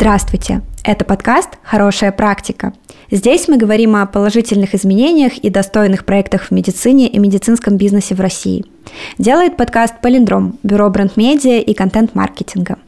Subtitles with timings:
[0.00, 0.62] Здравствуйте!
[0.84, 2.72] Это подкаст «Хорошая практика».
[3.10, 8.20] Здесь мы говорим о положительных изменениях и достойных проектах в медицине и медицинском бизнесе в
[8.20, 8.64] России–
[9.18, 12.78] Делает подкаст «Полиндром», бюро бренд-медиа и контент-маркетинга.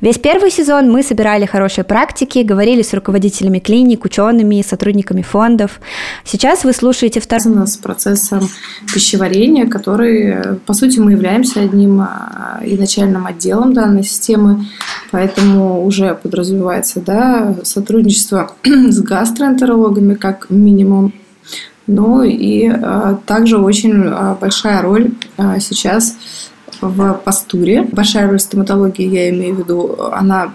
[0.00, 5.80] Весь первый сезон мы собирали хорошие практики, говорили с руководителями клиник, учеными, сотрудниками фондов.
[6.24, 7.66] Сейчас вы слушаете второй...
[7.66, 8.48] С процессом
[8.92, 14.66] пищеварения, который, по сути, мы являемся одним а, и начальным отделом данной системы,
[15.10, 21.12] поэтому уже подразумевается да, сотрудничество с гастроэнтерологами как минимум,
[21.86, 26.16] ну и а, также очень а, большая роль а, сейчас
[26.82, 27.82] в пастуре.
[27.82, 30.52] Большая роль стоматологии, я имею в виду, она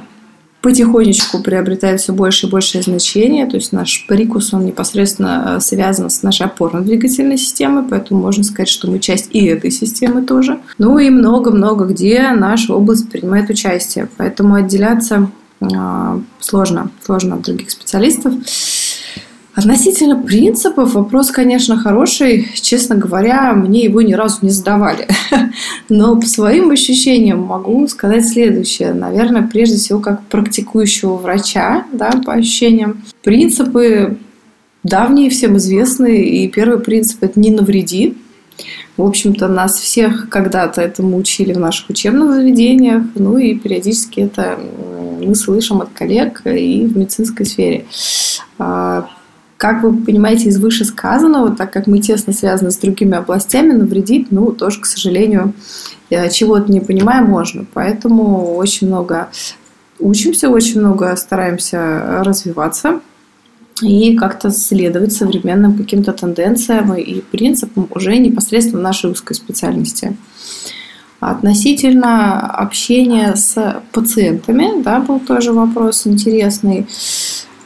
[0.62, 3.45] потихонечку приобретает все больше и большее значение.
[3.45, 8.90] То есть наш прикус, он непосредственно связан с нашей опорно-двигательной системой, поэтому можно сказать, что
[8.90, 10.59] мы часть и этой системы тоже.
[10.77, 14.09] Ну и много-много где наша область принимает участие.
[14.18, 15.30] Поэтому отделяться
[16.40, 18.34] сложно, сложно от других специалистов.
[19.58, 22.48] Относительно принципов вопрос, конечно, хороший.
[22.54, 25.08] Честно говоря, мне его ни разу не задавали.
[25.90, 28.94] Но по своим ощущениям могу сказать следующее.
[28.94, 34.20] Наверное, прежде всего, как практикующего врача, да, по ощущениям, принципы
[34.84, 36.21] давние, всем известны.
[36.21, 38.16] И первый принцип– это «не навреди».
[38.96, 43.05] В общем-то, нас всех когда-то этому учили в наших учебных заведениях.
[43.16, 44.60] Ну и периодически это
[45.20, 47.86] мы слышим от коллег и в медицинской сфере.
[49.58, 54.52] Как вы понимаете из вышесказанного, так как мы тесно связаны с другими областями, навредить, ну,
[54.52, 55.54] тоже, к сожалению,
[56.12, 57.66] э, чего-то не понимаем, можно.
[57.74, 59.30] Поэтому очень много
[59.99, 63.02] учимся, очень много стараемся развиваться
[63.82, 70.16] и как-то следовать современным каким-то тенденциям и принципам уже непосредственно нашей узкой специальности.
[71.19, 76.88] Относительно общения с пациентами, да, был тоже вопрос интересный.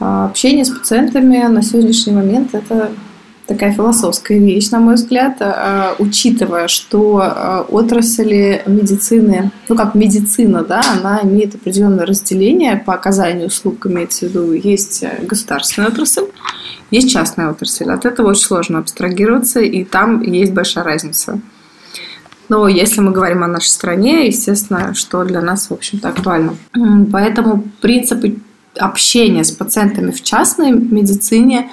[0.02, 2.90] А общение с пациентами на сегодняшний момент это
[3.46, 10.64] такая философская вещь, на мой взгляд, а, учитывая, что а, отрасли медицины, ну как медицина,
[10.64, 16.26] да, она имеет определенное разделение по оказанию услуг, имеется в виду, есть государственная отрасль,
[16.90, 17.92] есть частная отрасль.
[17.92, 21.40] От этого очень сложно абстрагироваться, и там есть большая разница.
[22.50, 26.56] Но если мы говорим о нашей стране, естественно, что для нас, в общем-то, актуально.
[27.12, 28.40] Поэтому принципы
[28.78, 31.70] общение с пациентами в частной медицине,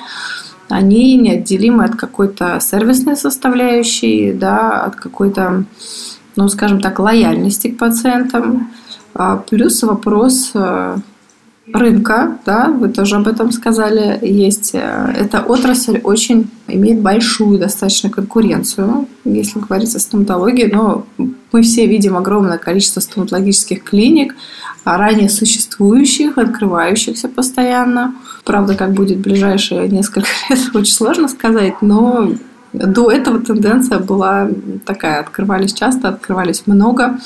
[0.69, 5.65] они неотделимы от какой-то сервисной составляющей, да, от какой-то,
[6.37, 8.71] ну, скажем так, лояльности к пациентам.
[9.15, 10.97] А плюс вопрос э,
[11.73, 14.75] рынка, да, вы тоже об этом сказали, есть.
[14.75, 21.87] Э, эта отрасль очень имеет большую достаточно конкуренцию, если говорить о стоматологии, но мы все
[21.87, 24.35] видим огромное количество стоматологических клиник,
[24.85, 28.15] ранее существующих, открывающихся постоянно.
[28.45, 32.33] Правда, как будет в ближайшие несколько лет, очень сложно сказать, но
[32.73, 34.49] до этого тенденция была
[34.85, 35.21] такая.
[35.21, 37.19] Открывались часто, открывались много.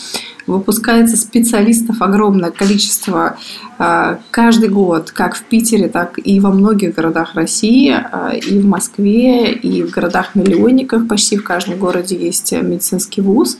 [0.46, 3.36] Выпускается специалистов огромное количество
[3.78, 8.66] а, каждый год, как в Питере, так и во многих городах России, а, и в
[8.66, 11.08] Москве, и в городах-миллионниках.
[11.08, 13.58] Почти в каждом городе есть медицинский вуз.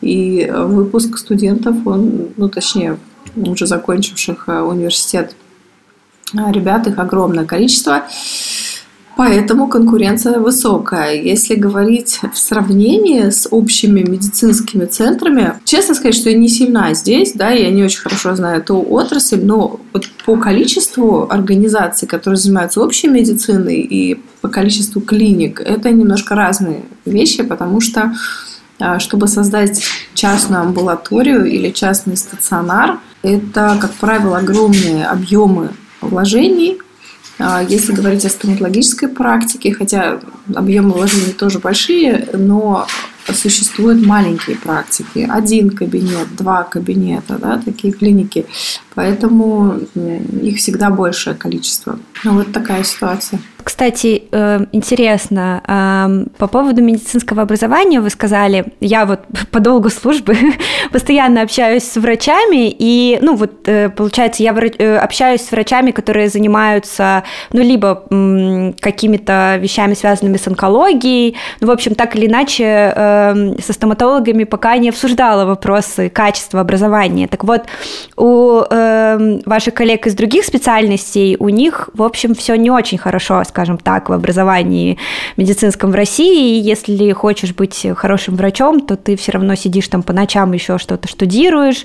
[0.00, 2.98] И выпуск студентов, он, ну, точнее,
[3.36, 5.34] уже закончивших а, университет
[6.34, 8.04] ребят, их огромное количество.
[9.14, 11.14] Поэтому конкуренция высокая.
[11.14, 17.32] Если говорить в сравнении с общими медицинскими центрами, честно сказать, что я не сильна здесь,
[17.34, 22.80] да, я не очень хорошо знаю эту отрасль, но вот по количеству организаций, которые занимаются
[22.80, 28.14] общей медициной и по количеству клиник, это немножко разные вещи, потому что а,
[28.98, 29.82] чтобы создать
[30.14, 35.70] частную амбулаторию или частный стационар, это, как правило, огромные объемы
[36.00, 36.78] вложений,
[37.38, 40.20] а если говорить о стоматологической практике, хотя
[40.54, 42.86] объемы вложений тоже большие, но
[43.32, 45.28] существуют маленькие практики.
[45.30, 48.46] Один кабинет, два кабинета, да, такие клиники.
[48.94, 49.78] Поэтому
[50.42, 51.98] их всегда большее количество.
[52.24, 53.40] Ну, вот такая ситуация.
[53.64, 60.36] Кстати, э, интересно, по поводу медицинского образования вы сказали, я вот по долгу службы
[60.92, 66.28] постоянно общаюсь с врачами, и, ну, вот, э, получается, я э, общаюсь с врачами, которые
[66.28, 67.22] занимаются,
[67.52, 68.02] ну, либо
[68.80, 72.92] какими-то вещами, связанными с онкологией, ну, в общем, так или иначе,
[73.62, 77.28] со стоматологами пока не обсуждала вопросы качества образования.
[77.28, 77.62] Так вот,
[78.16, 83.42] у э, ваших коллег из других специальностей, у них, в общем, все не очень хорошо,
[83.44, 84.98] скажем так, в образовании
[85.36, 86.56] медицинском в России.
[86.56, 90.78] И если хочешь быть хорошим врачом, то ты все равно сидишь там по ночам еще
[90.78, 91.84] что-то штудируешь,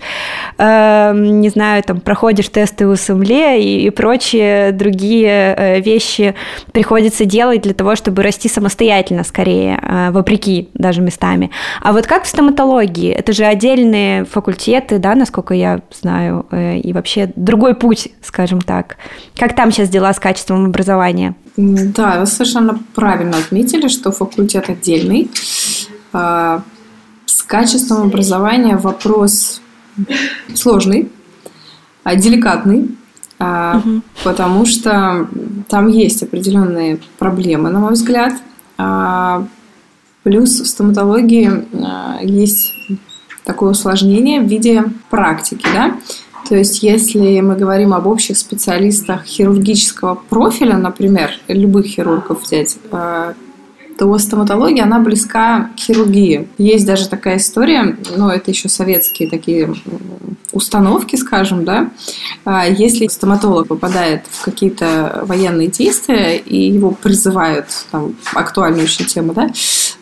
[0.58, 6.36] э, не знаю, там проходишь тесты у СМЛЕ и, и прочие другие э, вещи
[6.72, 11.52] приходится делать для того, чтобы расти самостоятельно скорее, э, вопреки даже местами.
[11.82, 13.12] А вот как в стоматологии?
[13.12, 18.96] Это же отдельные факультеты, да, насколько я знаю, э, и вообще другой путь, скажем так.
[19.36, 21.36] Как там сейчас дела с качеством образования?
[21.58, 25.30] Да, вы совершенно правильно отметили, что факультет отдельный.
[26.14, 26.62] А,
[27.26, 29.62] с качеством образования вопрос
[30.56, 31.12] сложный,
[32.06, 32.96] а, деликатный,
[33.38, 34.02] угу.
[34.24, 35.28] потому что
[35.68, 38.34] там есть определенные проблемы, на мой взгляд.
[40.24, 41.66] Плюс в стоматологии
[42.26, 42.74] есть
[43.44, 45.96] такое усложнение в виде практики, да.
[46.48, 53.34] То есть, если мы говорим об общих специалистах хирургического профиля, например, любых хирургов взять, э,
[53.98, 56.48] то стоматология, она близка к хирургии.
[56.58, 59.74] Есть даже такая история, но это еще советские такие
[60.52, 61.90] установки, скажем, да.
[62.46, 69.34] А если стоматолог попадает в какие-то военные действия и его призывают, там, актуальную очень тему,
[69.34, 69.50] да,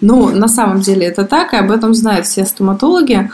[0.01, 3.31] ну, на самом деле это так, и об этом знают все стоматологи,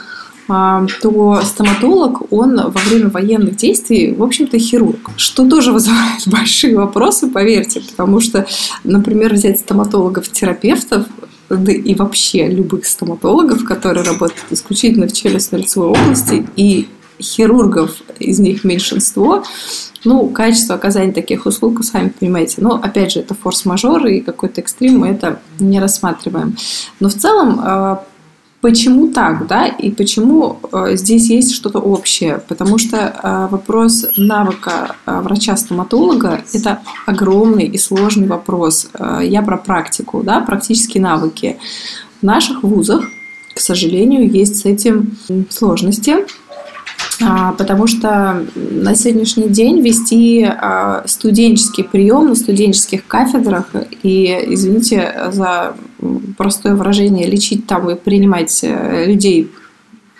[0.47, 5.11] то стоматолог, он во время военных действий, в общем-то, хирург.
[5.15, 8.45] Что тоже вызывает большие вопросы, поверьте, потому что,
[8.83, 11.05] например, взять стоматологов-терапевтов,
[11.49, 16.87] да и вообще любых стоматологов, которые работают исключительно в челюстно-лицевой области, и
[17.21, 19.43] хирургов из них меньшинство,
[20.03, 22.55] ну, качество оказания таких услуг, вы сами понимаете.
[22.61, 26.57] Но, опять же, это форс-мажор и какой-то экстрим, мы это не рассматриваем.
[26.99, 28.03] Но в целом а,
[28.61, 32.43] Почему так, да, и почему э, здесь есть что-то общее?
[32.47, 38.89] Потому что э, вопрос навыка э, врача-стоматолога– это огромный и сложный вопрос.
[38.93, 41.57] Э, я про практику, да, практические навыки.
[42.21, 43.09] В наших вузах,
[43.55, 45.17] к сожалению, есть с этим
[45.49, 46.17] сложности.
[47.23, 53.69] А, потому что на сегодняшний день вести а, студенческий прием на студенческих кафедрах
[54.03, 55.75] и, извините за
[56.37, 59.51] простое выражение, лечить там и принимать э, людей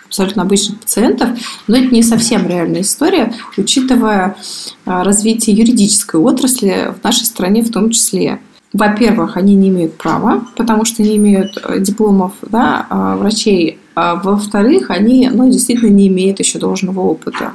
[0.06, 1.30] абсолютно обычных пациентов,
[1.66, 4.36] но это не совсем реальная история, учитывая
[4.84, 8.38] а, развитие юридической отрасли в нашей стране в том числе.
[8.72, 12.86] Во-первых, они не имеют права, потому что не имеют э, дипломов да,
[13.18, 17.52] врачей во-вторых, они ну, действительно не имеют еще должного опыта.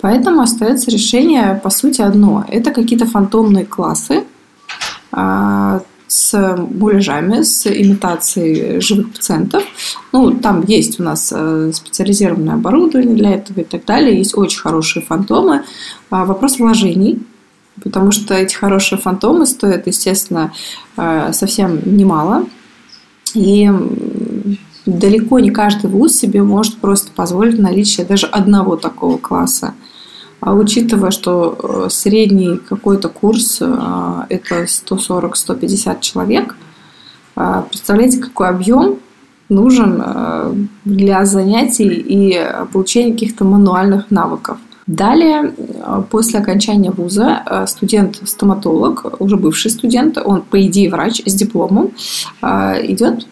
[0.00, 2.44] Поэтому остается решение, по сути, одно.
[2.48, 4.24] Это какие-то фантомные классы
[5.10, 9.64] а, с муляжами, с имитацией живых пациентов.
[10.12, 14.18] Ну, там есть у нас э, специализированное оборудование для этого и так далее.
[14.18, 15.64] Есть очень хорошие фантомы.
[16.10, 17.22] А, вопрос вложений,
[17.82, 20.52] потому что эти хорошие фантомы стоят, естественно,
[20.96, 22.46] э, совсем немало.
[23.34, 23.68] И
[24.86, 29.74] далеко не каждый вуз себе может просто позволить наличие даже одного такого класса.
[30.40, 36.56] А учитывая, что э, средний какой-то курс э, это 140-150 человек,
[37.36, 38.98] э, представляете, какой объем
[39.50, 42.40] нужен для занятий и
[42.72, 44.56] получения каких-то мануальных навыков.
[44.86, 45.52] Далее,
[46.10, 51.90] после окончания вуза, студент-стоматолог, уже бывший студент, он, по идее, врач с дипломом,
[52.42, 53.26] идет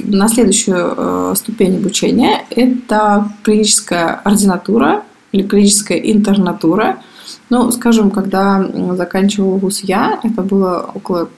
[0.00, 5.02] на следующую э, ступень обучения это клиническая ординатура
[5.32, 7.02] или клиническая интернатура.
[7.50, 11.28] Ну, скажем, когда заканчивала вуз я, это было около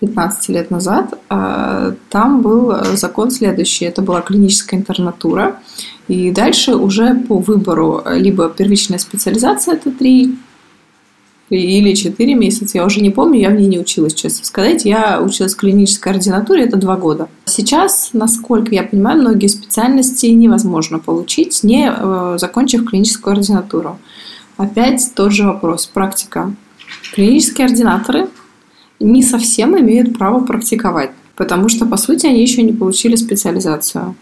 [0.00, 3.86] 15 лет назад, э, там был закон следующий.
[3.86, 5.56] Это была клиническая интернатура.
[6.08, 10.36] И дальше уже по выбору либо первичная специализация, это три
[11.48, 14.84] или 4 месяца, я уже не помню, я в ней не училась, честно сказать.
[14.84, 17.28] Я училась в клинической ординатуре, это 2 года.
[17.44, 23.98] Сейчас, насколько я понимаю, многие специальности невозможно получить, не э, закончив клиническую ординатуру.
[24.56, 26.52] Опять тот же вопрос, практика.
[27.14, 28.28] Клинические ординаторы
[28.98, 34.16] не совсем имеют право практиковать, потому что, по сути, они еще не получили специализацию.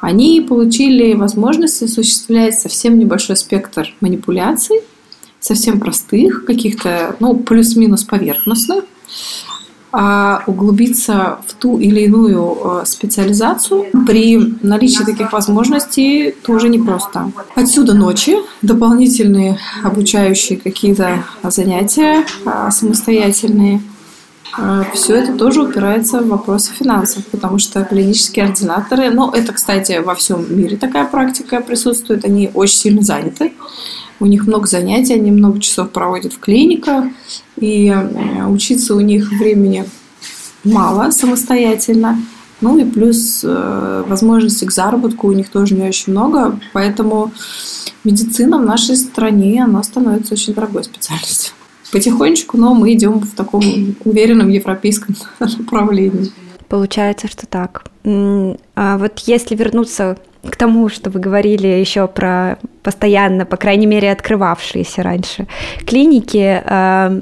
[0.00, 4.80] Они получили возможность осуществлять совсем небольшой спектр манипуляций–
[5.40, 8.84] совсем простых, каких-то, ну, плюс-минус поверхностных,
[9.90, 17.32] а углубиться в ту или иную э, специализацию при наличии таких возможностей тоже непросто.
[17.54, 23.80] Отсюда ночи, дополнительные обучающие какие-то занятия а, самостоятельные.
[24.58, 30.00] А, Все это тоже упирается в вопросы финансов, потому что клинические ординаторы, ну, это, кстати,
[30.04, 33.52] во всем мире такая практика присутствует, они очень сильно заняты.
[34.20, 37.06] У них много занятий, они много часов проводят в клиниках,
[37.56, 37.94] и
[38.48, 39.84] учиться у них времени
[40.64, 42.20] мало самостоятельно.
[42.60, 47.30] Ну и плюс э, возможности к заработку у них тоже не очень много, поэтому
[48.02, 51.54] медицина в нашей стране, она становится очень дорогой специальностью.
[51.92, 53.62] Потихонечку, но мы идем в таком
[54.04, 56.32] уверенном европейском направлении.
[56.68, 57.84] Получается, что так.
[58.04, 64.10] А вот если вернуться к тому, что вы говорили еще про постоянно, по крайней мере,
[64.10, 65.46] открывавшиеся раньше
[65.86, 67.20] клиники, э,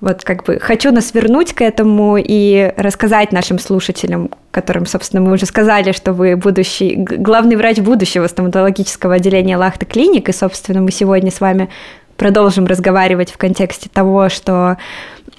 [0.00, 5.32] вот как бы хочу нас вернуть к этому и рассказать нашим слушателям, которым, собственно, мы
[5.32, 10.90] уже сказали, что вы будущий, главный врач будущего стоматологического отделения Лахта Клиник, и, собственно, мы
[10.90, 11.70] сегодня с вами
[12.16, 14.76] продолжим разговаривать в контексте того, что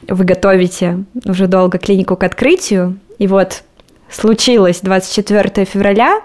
[0.07, 3.63] вы готовите уже долго клинику к открытию, и вот
[4.09, 6.21] случилось 24 февраля,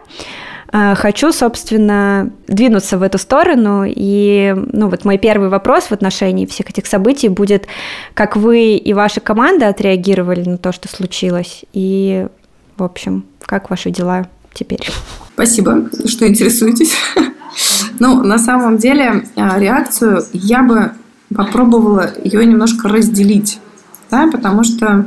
[0.73, 3.85] хочу, собственно, двинуться в эту сторону.
[3.87, 7.67] И ну, вот мой первый вопрос в отношении всех этих событий будет,
[8.15, 12.27] как вы и ваша команда отреагировали на то, что случилось, и,
[12.77, 14.89] в общем, как ваши дела теперь?
[15.35, 16.95] Спасибо, что интересуетесь.
[17.99, 20.93] Ну, на самом деле, а, реакцию я бы
[21.35, 23.61] попробовала ее немножко разделить,
[24.11, 25.07] да, потому что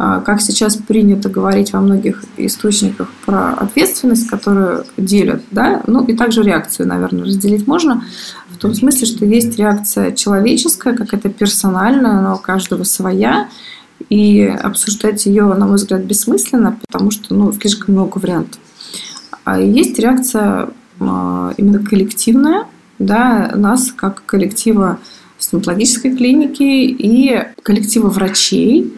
[0.00, 6.42] как сейчас принято говорить во многих источниках про ответственность, которую делят, да, ну и также
[6.42, 8.02] реакцию, наверное, разделить можно,
[8.48, 13.50] в том смысле, что есть реакция человеческая, как это персональная, она у каждого своя,
[14.08, 18.58] и обсуждать ее, на мой взгляд, бессмысленно, потому что ну, слишком много вариантов.
[19.44, 22.64] А есть реакция а, именно коллективная,
[22.98, 24.98] да, нас как коллектива
[25.38, 28.92] стоматологической клиники и коллектива врачей,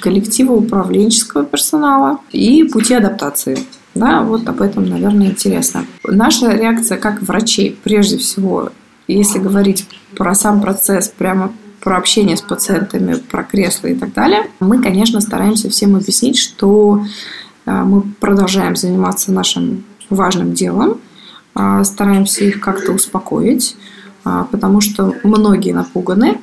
[0.00, 3.58] коллектива управленческого персонала и пути адаптации.
[3.94, 5.84] Да, вот об этом, наверное, интересно.
[6.04, 8.70] Наша реакция как врачей, прежде всего,
[9.08, 14.46] если говорить про сам процесс, прямо про общение с пациентами, про кресло и так далее,
[14.60, 17.04] мы, конечно, стараемся всем объяснить, что
[17.66, 21.00] а, мы продолжаем заниматься нашим важным делом,
[21.54, 23.76] а, стараемся их как-то успокоить,
[24.24, 26.38] а, потому что многие напуганы,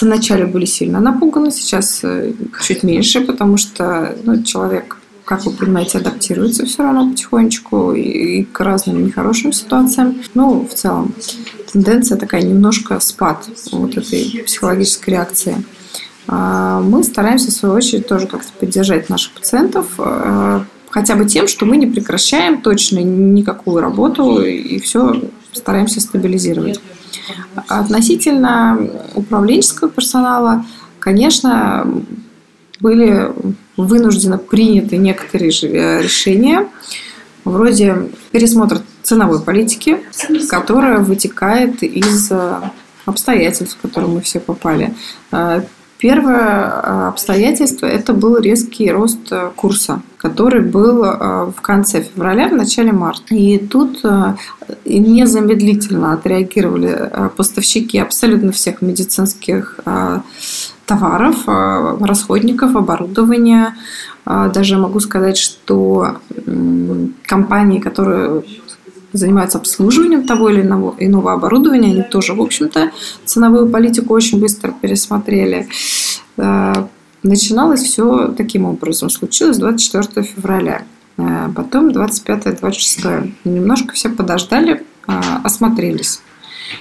[0.00, 5.98] вначале были сильно напуганы, сейчас э, чуть меньше, потому что ну, человек, как вы понимаете,
[5.98, 10.16] адаптируется все равно потихонечку и, и к разным нехорошим ситуациям.
[10.34, 11.14] Ну, в целом,
[11.70, 15.56] тенденция такая немножко спад вот этой психологической реакции.
[16.28, 21.46] А, мы стараемся, в свою очередь, тоже как-то поддержать наших пациентов, э, хотя бы тем,
[21.46, 26.80] что мы не прекращаем точно никакую работу и все стараемся стабилизировать.
[27.68, 28.78] Относительно
[29.14, 30.64] управленческого персонала,
[31.00, 32.02] конечно,
[32.80, 33.32] были
[33.76, 36.68] вынуждены приняты некоторые э, решения,
[37.44, 39.98] вроде пересмотра ценовой политики,
[40.48, 42.60] которая вытекает из э,
[43.04, 44.94] обстоятельств, в которые мы все попали.
[46.06, 52.92] Э, Первое обстоятельство– это был резкий рост курса, который был в конце февраля, в начале
[52.92, 53.34] марта.
[53.34, 54.02] И тут
[54.84, 59.80] незамедлительно отреагировали поставщики абсолютно всех медицинских
[60.86, 63.74] товаров, расходников, оборудования.
[64.24, 66.18] Даже могу сказать, что
[67.26, 68.42] компании, которые
[69.16, 72.90] занимаются обслуживанием того или иного, иного оборудования, они тоже, в общем-то,
[73.24, 75.68] ценовую политику очень быстро пересмотрели.
[76.36, 76.86] Э,
[77.22, 79.10] начиналось все таким образом.
[79.10, 80.82] Случилось 24 февраля.
[81.16, 83.32] Э, потом 25-26.
[83.44, 86.20] Немножко все подождали, э, осмотрелись.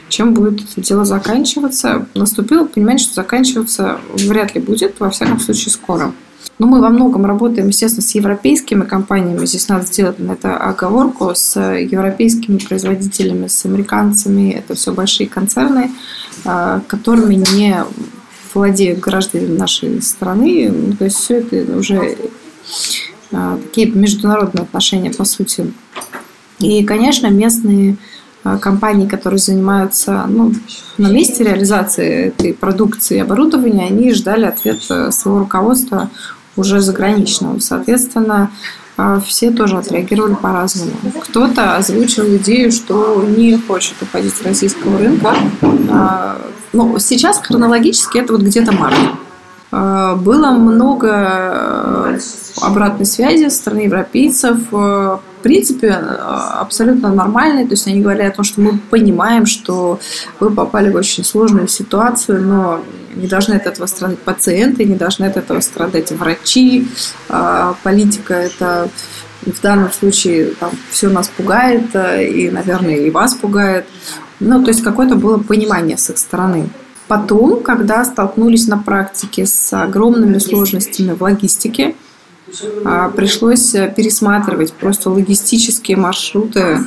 [0.09, 2.07] Чем будет это дело заканчиваться?
[2.15, 6.11] Наступило понимание, что заканчиваться вряд ли будет, во всяком случае, скоро.
[6.57, 9.45] Но мы во многом работаем, естественно, с европейскими компаниями.
[9.45, 14.51] Здесь надо сделать на это оговорку с европейскими производителями, с американцами.
[14.51, 15.91] Это все большие концерны,
[16.45, 17.83] а, которыми не
[18.53, 20.71] владеют граждане нашей страны.
[20.71, 22.17] Ну, то есть все это уже
[23.33, 25.73] а, такие международные отношения, по сути.
[26.59, 27.97] И, конечно, местные
[28.45, 30.53] а, компании, которые занимаются ну,
[30.97, 36.09] на месте реализации этой продукции и оборудования, они ждали ответ своего руководства
[36.55, 37.59] уже заграничного.
[37.59, 38.51] Соответственно,
[38.97, 40.93] а, все тоже отреагировали по-разному.
[41.21, 45.33] Кто-то озвучил идею, что не хочет уходить с российского рынка.
[45.89, 46.37] А,
[46.71, 48.95] ну, сейчас хронологически это вот где-то март.
[49.71, 52.19] А, было много
[52.61, 54.57] обратной связи со стороны европейцев
[55.45, 57.65] принципе, э, абсолютно нормальный.
[57.65, 59.99] То есть они говорят о том, что мы понимаем, что
[60.39, 62.81] вы попали в очень сложную ситуацию, но
[63.13, 66.87] не должны от этого страдать пациенты, не должны от этого страдать врачи.
[67.29, 68.89] А, политика– это
[69.45, 73.85] в данном случае там все нас пугает, э, и, наверное, и вас пугает.
[74.39, 76.69] Ну, то есть какое-то было понимание с их стороны.
[77.07, 81.93] Потом, когда столкнулись на практике с огромными сложностями в логистике,
[83.15, 86.79] пришлось пересматривать просто логистические маршруты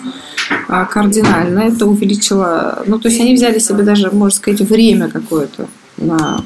[0.69, 1.61] а, кардинально.
[1.61, 2.83] Это увеличило...
[2.87, 6.41] Ну, то есть они взяли себе даже, можно сказать, время какое-то на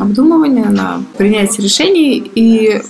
[0.00, 2.30] обдумывание, на принятие решений.
[2.34, 2.82] И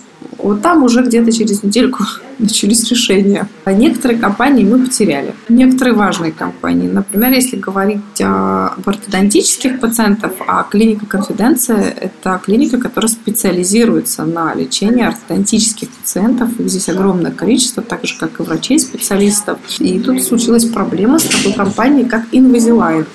[0.42, 2.04] вот там уже где-то через недельку
[2.38, 3.48] начались решения.
[3.64, 5.34] А некоторые компании мы потеряли.
[5.48, 6.88] Некоторые важные компании.
[6.88, 15.04] Например, если говорить об ортодонтических пациентах, а клиника конфиденция– это клиника, которая специализируется на лечении
[15.04, 16.58] ортодонтических пациентов.
[16.58, 19.58] Их здесь огромное количество, так же, как и врачей-специалистов.
[19.78, 23.06] И тут случилась проблема с такой компанией, как Invisalign.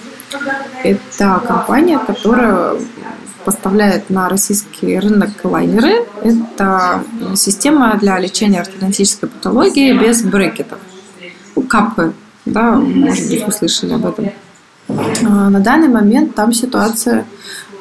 [0.84, 2.76] Это компания, которая
[3.48, 6.06] поставляет на российский рынок лайнеры.
[6.22, 7.02] Это
[7.38, 10.80] система для лечения ортодонтической патологии без брекетов.
[11.70, 12.12] Капы,
[12.44, 14.32] да, может быть, вы слышали об этом.
[14.90, 17.26] А, на данный момент там ситуация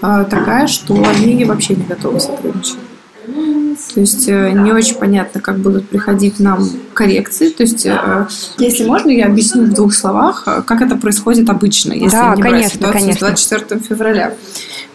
[0.01, 2.79] а, такая, что они вообще не готовы сотрудничать.
[3.95, 7.51] То есть э, не очень понятно, как будут приходить нам коррекции.
[7.51, 8.27] То есть, э,
[8.59, 12.43] если можно, я объясню в двух словах, э, как это происходит обычно, если да, не
[12.43, 13.27] конечно, брать ситуацию конечно.
[13.27, 14.35] с 24 февраля.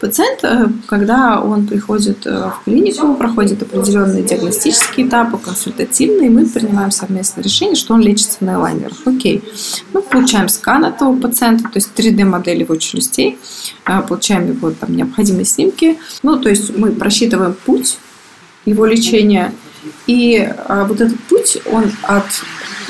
[0.01, 0.43] Пациент,
[0.88, 7.93] когда он приходит в клинику, проходит определенные диагностические этапы, консультативные, мы принимаем совместное решение, что
[7.93, 8.98] он лечится на элайнерах.
[9.05, 9.43] Окей.
[9.93, 13.38] Мы получаем скан этого пациента, то есть 3D-модель его челюстей,
[13.86, 16.00] получаем его там необходимые снимки.
[16.24, 18.00] Ну, то есть мы просчитываем путь
[18.65, 19.53] его лечения.
[20.08, 22.25] И вот этот путь, он от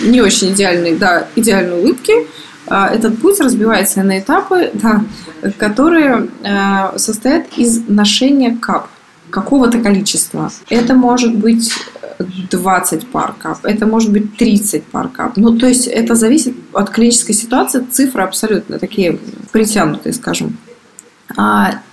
[0.01, 2.13] не очень идеальной до идеальной улыбки,
[2.68, 5.03] этот путь разбивается на этапы, да,
[5.58, 8.88] которые а, состоят из ношения кап
[9.30, 10.51] какого-то количества.
[10.70, 11.74] Это может быть
[12.20, 15.38] 20 пар кап, это может быть 30 пар кап.
[15.38, 19.20] Ну, то есть это зависит от клинической ситуации, цифры абсолютно такие
[19.51, 20.58] притянутые, скажем.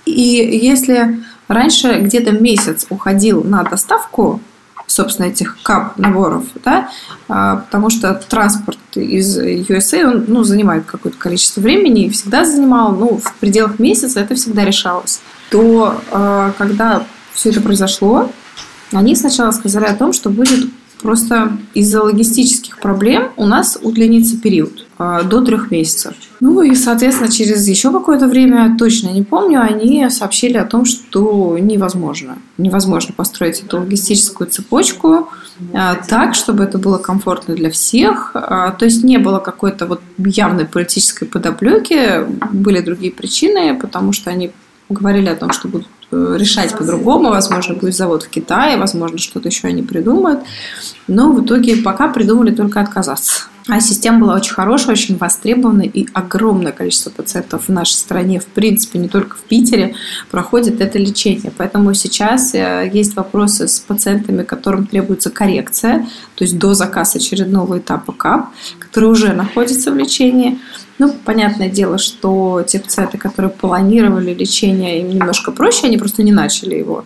[0.05, 4.39] И если Раньше где-то месяц уходил на доставку
[4.89, 6.89] собственно, этих кап наборов, да,
[7.27, 12.91] а, потому что транспорт из USA, он, ну, занимает какое-то количество времени и всегда занимал,
[12.93, 15.21] ну, в пределах месяца это всегда решалось.
[15.51, 18.31] То, а, когда все это произошло,
[18.91, 20.69] они сначала сказали о том, что будет
[21.01, 26.13] Просто из-за логистических проблем у нас удлинится период до трех месяцев.
[26.41, 31.57] Ну и, соответственно, через еще какое-то время, точно не помню, они сообщили о том, что
[31.57, 32.37] невозможно.
[32.57, 35.29] Невозможно построить эту логистическую цепочку
[35.73, 38.31] а, так, чтобы это было комфортно для всех.
[38.33, 44.29] А, то есть не было какой-то вот явной политической подоплеки, были другие причины, потому что
[44.29, 44.51] они
[44.89, 47.29] говорили о том, что будут решать по-другому.
[47.29, 50.41] Возможно, будет завод в Китае, возможно, что-то еще они придумают.
[51.07, 53.43] Но в итоге пока придумали только отказаться.
[53.67, 58.47] А система была очень хорошая, очень востребованная, и огромное количество пациентов в нашей стране, в
[58.47, 59.93] принципе, не только в Питере,
[60.31, 61.53] проходит это лечение.
[61.55, 67.77] Поэтому сейчас э, есть вопросы с пациентами, которым требуется коррекция, то есть до заказа очередного
[67.77, 70.57] этапа КАП, которые уже находятся в лечении.
[70.99, 76.33] Ну, понятное дело, что те пациенты, которые планировали лечение, им немножко проще, они просто не
[76.33, 77.05] начали его.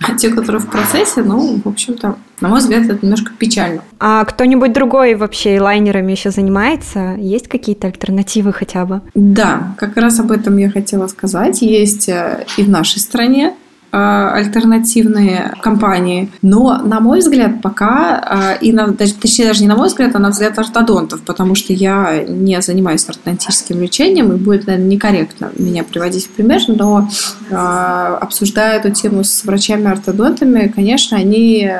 [0.00, 3.82] А те, которые в процессе, ну, в общем-то, на мой взгляд, это немножко печально.
[4.00, 7.14] А кто-нибудь другой вообще лайнерами еще занимается?
[7.16, 9.02] Есть какие-то альтернативы хотя бы?
[9.14, 11.62] Да, как раз об этом я хотела сказать.
[11.62, 13.54] Есть э, и в нашей стране
[13.90, 16.30] альтернативные компании.
[16.42, 20.18] Но, на мой взгляд, пока, э, и на, точнее даже не на мой взгляд, а
[20.18, 25.84] на взгляд ортодонтов, потому что я не занимаюсь ортодонтическим лечением, и будет, наверное, некорректно меня
[25.84, 27.08] приводить в пример, но
[27.50, 31.70] э, обсуждая эту тему с врачами-ортодонтами, конечно, они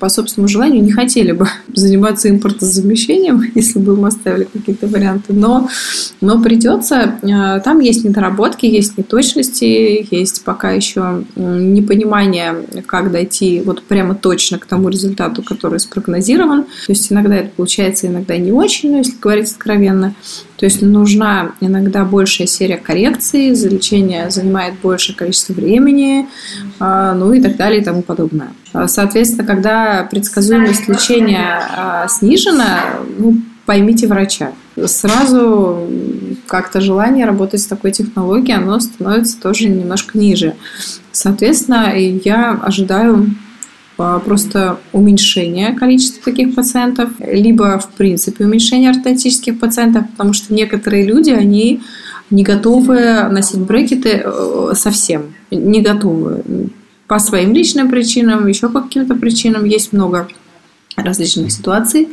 [0.00, 5.68] по собственному желанию не хотели бы заниматься импортозамещением, если бы им оставили какие-то варианты, но,
[6.20, 7.14] но придется.
[7.64, 11.24] Там есть недоработки, есть неточности, есть пока еще
[11.58, 12.54] непонимание,
[12.86, 16.64] как дойти вот прямо точно к тому результату, который спрогнозирован.
[16.64, 20.14] То есть иногда это получается, иногда не очень, но если говорить откровенно.
[20.56, 26.28] То есть нужна иногда большая серия коррекций, лечение занимает большее количество времени,
[26.78, 28.48] а, ну и так далее и тому подобное.
[28.72, 32.80] А, соответственно, когда предсказуемость лечения а, снижена,
[33.18, 34.52] ну, поймите врача.
[34.86, 35.88] Сразу
[36.46, 40.54] как-то желание работать с такой технологией, оно становится тоже немножко ниже.
[41.12, 43.34] Соответственно, я ожидаю
[44.02, 51.04] а, просто уменьшения количества таких пациентов, либо, в принципе, уменьшения ортодонтических пациентов, потому что некоторые
[51.04, 51.82] люди, они
[52.30, 56.70] не готовы носить брекеты э, совсем, не готовы.
[57.08, 60.28] По своим личным причинам, еще по каким-то причинам есть много
[60.96, 62.08] различных ситуаций.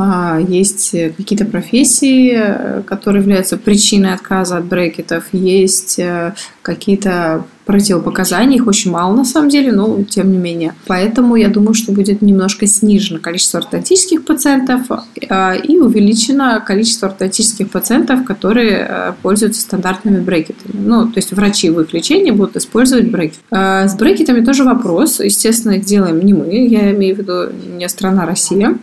[0.00, 8.66] А, есть какие-то профессии, которые являются причиной отказа от брекетов, есть э, какие-то противопоказаний, их
[8.68, 10.74] очень мало на самом деле, но тем не менее.
[10.86, 14.82] Поэтому я думаю, что будет немножко снижено количество ортодонтических пациентов
[15.28, 20.80] а, и увеличено количество ортодонтических пациентов, которые э, пользуются стандартными брекетами.
[20.80, 23.40] Ну, то есть врачи в их лечении будут использовать брекет.
[23.50, 25.18] А, с брекетами тоже вопрос.
[25.18, 28.78] Естественно, их делаем не мы, я имею в виду не страна Россия.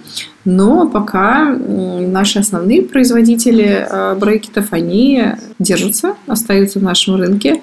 [0.46, 7.62] Но пока наши основные производители э, брекетов, они держатся, остаются в нашем рынке.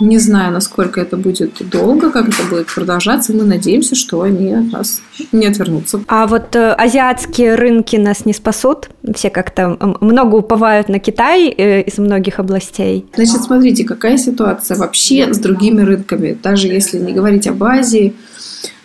[0.00, 3.32] Не знаю, насколько это будет долго, как это будет продолжаться.
[3.32, 6.00] Мы надеемся, что они от нас не отвернутся.
[6.08, 8.90] А вот э, азиатские рынки нас не спасут?
[9.14, 13.06] Все как-то много уповают на Китай э, из многих областей.
[13.14, 16.36] Значит, смотрите, какая ситуация вообще с другими рынками.
[16.42, 18.14] Даже если не говорить об Азии,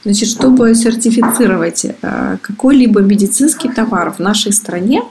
[0.04, 5.04] Значит, чтобы сертифицировать э, какой-либо медицинский товар в нашей стране,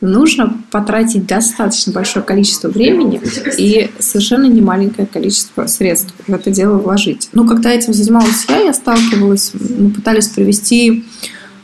[0.00, 3.20] нужно потратить достаточно большое количество времени
[3.58, 7.28] и совершенно немаленькое количество средств в это дело вложить.
[7.32, 11.04] Ну, когда этим занималась я, я сталкивалась, мы пытались провести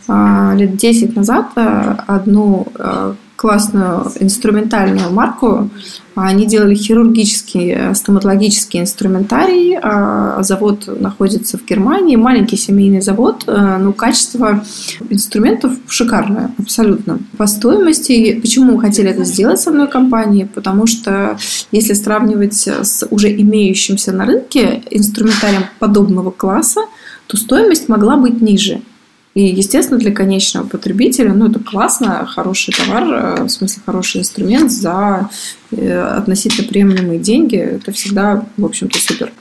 [0.08, 5.70] а, лет 10 назад э, одну э, классную инструментальную марку.
[6.14, 9.78] Они делали хирургический э, стоматологический инструментарий.
[9.82, 12.16] А, завод находится в Германии.
[12.16, 14.62] Маленький семейный завод, э, но качество
[15.08, 17.18] инструментов шикарное, абсолютно.
[17.38, 20.44] По стоимости, почему мы хотели это сделать с одной компанией?
[20.44, 21.38] Потому что
[21.72, 26.82] если сравнивать с уже имеющимся на рынке инструментарием подобного класса,
[27.26, 28.82] то стоимость могла быть ниже.
[29.34, 34.72] И, естественно, для конечного потребителя, ну, это классно, хороший товар, э, в смысле, хороший инструмент
[34.72, 35.30] за
[35.70, 37.56] э, относительно приемлемые деньги.
[37.56, 39.32] Это всегда, в общем-то, супер.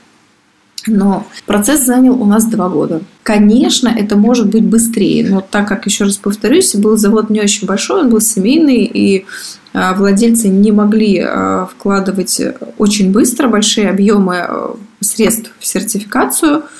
[0.86, 3.02] Но процесс занял у нас два года.
[3.24, 7.66] Конечно, это может быть быстрее, но так как, еще раз повторюсь, был завод не очень
[7.66, 9.26] большой, он был семейный, и
[9.72, 11.26] э, владельцы не могли
[11.72, 12.40] вкладывать
[12.78, 16.62] очень быстро большие объемы средств в сертификацию–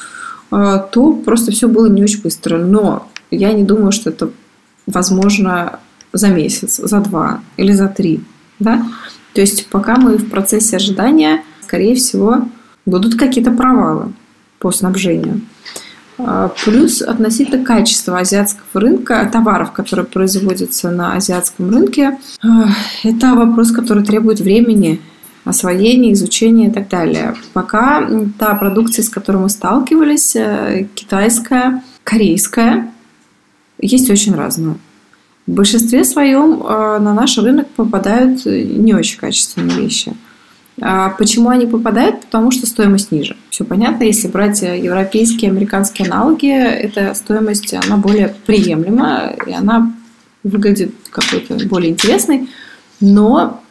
[0.50, 2.58] то просто все было не очень быстро.
[2.58, 4.30] Но я не думаю, что это
[4.86, 5.78] возможно
[6.12, 8.20] за месяц, за два или за три.
[8.58, 8.84] Да?
[9.34, 12.48] То есть пока мы в процессе ожидания, скорее всего,
[12.86, 14.12] будут какие-то провалы
[14.58, 15.42] по снабжению.
[16.18, 22.68] А, плюс относительно качества азиатского рынка, товаров, которые производятся на азиатском рынке, а,
[23.04, 25.00] это вопрос, который требует времени
[25.44, 27.34] освоение, изучение и так далее.
[27.52, 32.92] Пока та продукция, с которой мы сталкивались, э, китайская, корейская,
[33.80, 34.76] есть очень разная.
[35.46, 40.12] В большинстве своем э, на наш рынок попадают не очень качественные вещи.
[40.82, 42.22] А почему они попадают?
[42.22, 43.36] Потому что стоимость ниже.
[43.50, 49.92] Все понятно, если брать европейские, американские аналоги, эта стоимость, она более приемлема, и она
[50.42, 52.48] выглядит какой-то более интересной,
[53.00, 53.62] но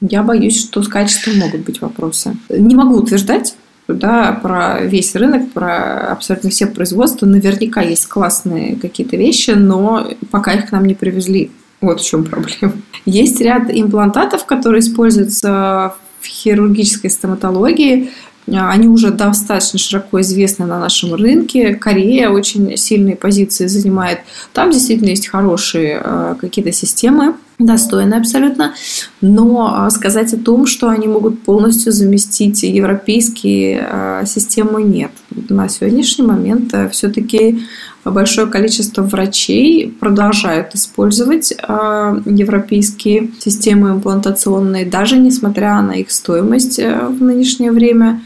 [0.00, 2.36] я боюсь, что с качеством могут быть вопросы.
[2.48, 3.56] Не могу утверждать,
[3.88, 7.26] да, про весь рынок, про абсолютно все производства.
[7.26, 11.50] Наверняка есть классные какие-то вещи, но пока их к нам не привезли.
[11.80, 12.74] Вот в чем проблема.
[13.06, 18.10] Есть ряд имплантатов, которые используются в хирургической стоматологии.
[18.52, 21.74] Они уже достаточно широко известны на нашем рынке.
[21.74, 24.20] Корея очень сильные позиции занимает.
[24.52, 28.74] Там действительно есть хорошие э, какие-то системы достойны абсолютно,
[29.20, 35.10] но а, сказать о том, что они могут полностью заместить европейские а, системы, нет.
[35.48, 37.64] На сегодняшний момент все-таки
[38.04, 47.22] большое количество врачей продолжают использовать а, европейские системы имплантационные, даже несмотря на их стоимость в
[47.22, 48.20] нынешнее время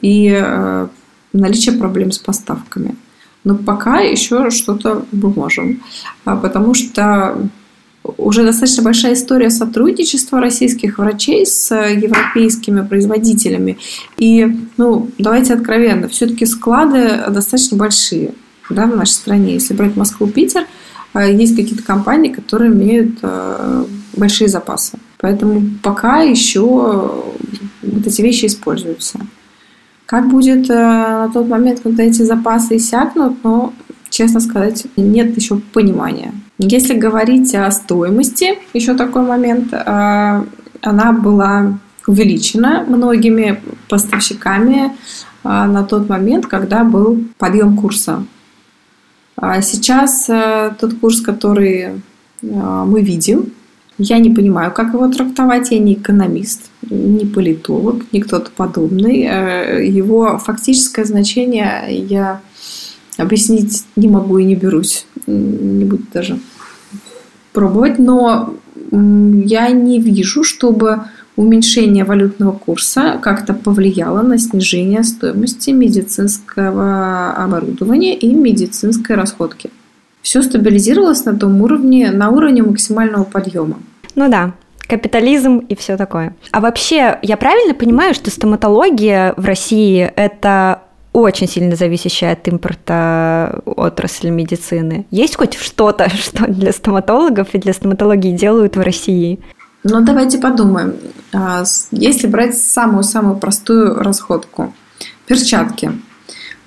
[0.00, 0.88] и э,
[1.32, 2.96] наличие проблем с поставками.
[3.44, 5.82] Но пока еще что-то мы можем,
[6.24, 7.36] потому что
[8.16, 13.78] уже достаточно большая история сотрудничества российских врачей с европейскими производителями.
[14.16, 18.34] И, ну, давайте откровенно, все-таки склады достаточно большие
[18.70, 19.54] да, в нашей стране.
[19.54, 20.66] Если брать Москву, Питер,
[21.14, 23.84] э, есть какие-то компании, которые имеют э,
[24.16, 24.98] большие запасы.
[25.18, 29.20] Поэтому пока еще вот эти вещи используются.
[30.06, 33.72] Как будет э, на тот момент, когда эти запасы иссякнут, ну,
[34.10, 36.32] честно сказать, нет еще понимания.
[36.58, 40.44] Если говорить о стоимости, еще такой момент, а,
[40.82, 44.92] она была увеличена многими поставщиками
[45.42, 48.24] а, на тот момент, когда был подъем курса.
[49.36, 50.30] А сейчас
[50.78, 52.00] тот курс, который
[52.40, 53.52] мы видим,
[53.98, 55.70] я не понимаю, как его трактовать.
[55.70, 59.20] Я не экономист, не политолог, не кто-то подобный.
[59.86, 62.40] Его фактическое значение я
[63.16, 65.06] объяснить не могу и не берусь.
[65.26, 66.38] не будет даже
[67.52, 68.54] пробовать, но
[68.90, 71.04] я не вижу, чтобы
[71.36, 79.70] уменьшение валютного курса как-то повлияло на снижение стоимости медицинского оборудования и медицинской расходки.
[80.24, 83.76] Все стабилизировалось на том уровне, на уровне максимального подъема.
[84.14, 84.54] Ну да,
[84.88, 86.34] капитализм и все такое.
[86.50, 90.80] А вообще, я правильно понимаю, что стоматология в России это
[91.12, 95.06] очень сильно зависящая от импорта отрасль медицины.
[95.10, 99.40] Есть хоть что-то, что для стоматологов и для стоматологии делают в России?
[99.82, 100.94] Ну, давайте подумаем.
[101.34, 104.72] А, если брать самую-самую простую расходку.
[105.26, 105.92] Перчатки.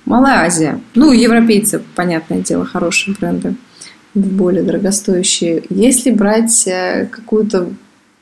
[0.08, 0.80] Малая Азия.
[0.94, 3.56] Ну, европейцы, понятное дело, хорошие бренды.
[4.14, 5.64] Более дорогостоящие.
[5.68, 7.68] Если брать э, какую-то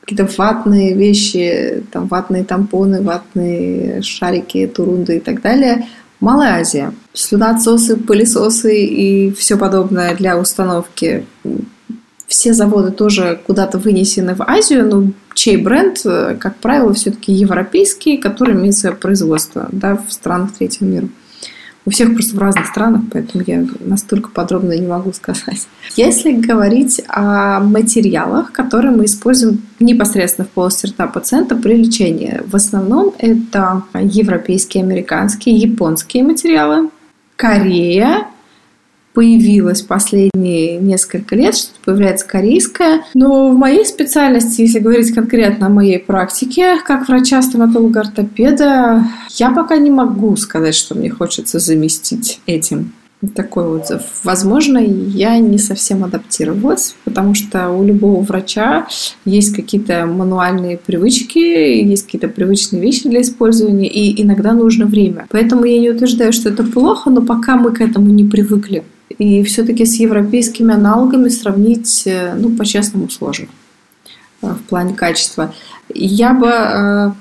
[0.01, 5.87] какие-то ватные вещи, там ватные тампоны, ватные шарики, турунды и так далее,
[6.19, 6.93] Малая Азия.
[7.13, 11.25] Слюноотсосы, пылесосы и все подобное для установки.
[12.27, 18.57] Все заводы тоже куда-то вынесены в Азию, но чей бренд, как правило, все-таки европейский, который
[18.57, 21.09] имеет свое производство да, в странах третьего мира.
[21.87, 25.69] У всех просто в разных странах, поэтому я настолько подробно не могу сказать.
[25.95, 32.57] Если говорить о материалах, которые мы используем непосредственно в полости рта пациента при лечении, в
[32.57, 36.91] основном это европейские, американские, японские материалы,
[37.37, 38.27] Корея,
[39.17, 43.01] появилась последние несколько лет, что появляется корейская.
[43.15, 49.91] Но в моей специальности, если говорить конкретно о моей практике, как врача-стоматолога-ортопеда, я пока не
[49.91, 52.93] могу сказать, что мне хочется заместить этим
[53.35, 54.03] такой отзыв.
[54.23, 58.87] Возможно, я не совсем адаптировалась, потому что у любого врача
[59.25, 65.27] есть какие-то мануальные привычки, есть какие-то привычные вещи для использования, и иногда нужно время.
[65.31, 68.85] Поэтому я не утверждаю, что это плохо, но пока мы к этому не привыкли.
[69.19, 73.49] И все-таки с европейскими аналогами сравнить, э, ну, по-честному, сложно
[74.43, 75.55] э, в плане качества.
[75.89, 77.13] Я бы э,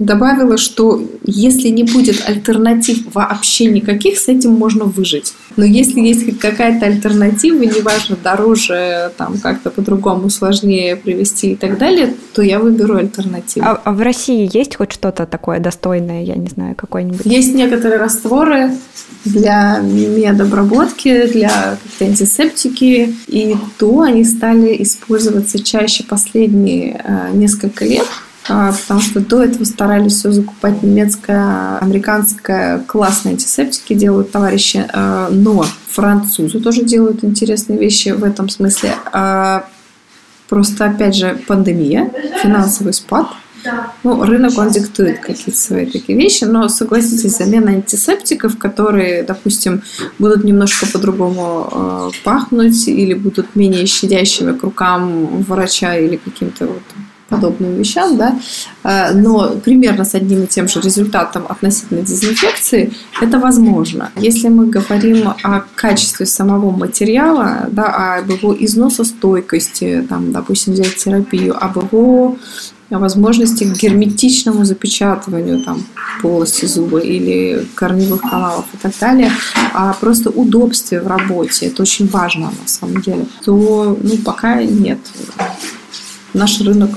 [0.00, 5.34] добавила, что если не будет альтернатив вообще никаких, с этим можно выжить.
[5.56, 12.14] Но если есть какая-то альтернатива, неважно, дороже, там как-то по-другому сложнее привести и так далее,
[12.32, 13.66] то я выберу альтернативу.
[13.66, 17.26] А, а в России есть хоть что-то такое достойное, я не знаю, какой-нибудь?
[17.26, 18.70] Есть некоторые растворы
[19.26, 28.06] для медобработки, для антисептики, и то они стали использоваться чаще последние э, несколько лет
[28.46, 35.64] потому что до этого старались все закупать немецкое, американское, классные антисептики делают товарищи, а, но
[35.88, 38.94] французы тоже делают интересные вещи в этом смысле.
[39.12, 39.64] А,
[40.48, 42.10] просто, опять же, пандемия,
[42.42, 43.26] финансовый спад,
[44.04, 49.82] ну, рынок, он диктует какие-то свои такие вещи, но согласитесь, замена антисептиков, которые, допустим,
[50.18, 56.82] будут немножко по-другому э, пахнуть или будут менее щадящими к рукам врача или каким-то вот
[57.30, 58.38] подобным вещам, да,
[58.84, 64.10] э, но примерно с одним и тем же результатом относительно дезинфекции это возможно.
[64.16, 71.56] Если мы говорим о качестве самого материала, да, об его износостойкости, там, допустим, взять терапию,
[71.58, 72.36] об его
[72.98, 75.84] возможности к герметичному запечатыванию там,
[76.22, 79.30] полости зуба или корневых каналов и так далее,
[79.72, 84.98] а просто удобствие в работе, это очень важно на самом деле, то ну, пока нет.
[86.34, 86.90] Наш рынок